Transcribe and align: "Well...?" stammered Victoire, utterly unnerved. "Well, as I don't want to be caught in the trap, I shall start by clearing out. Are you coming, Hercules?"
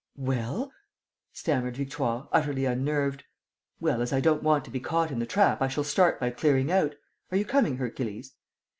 "Well...?" 0.17 0.71
stammered 1.31 1.77
Victoire, 1.77 2.27
utterly 2.31 2.65
unnerved. 2.65 3.23
"Well, 3.79 4.01
as 4.01 4.11
I 4.11 4.19
don't 4.19 4.41
want 4.41 4.65
to 4.65 4.71
be 4.71 4.79
caught 4.79 5.11
in 5.11 5.19
the 5.19 5.27
trap, 5.27 5.61
I 5.61 5.67
shall 5.67 5.83
start 5.83 6.19
by 6.19 6.31
clearing 6.31 6.71
out. 6.71 6.95
Are 7.31 7.37
you 7.37 7.45
coming, 7.45 7.77
Hercules?" 7.77 8.33